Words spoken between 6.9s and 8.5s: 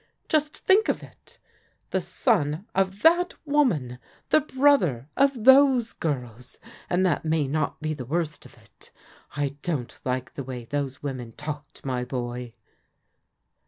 that may not be the worst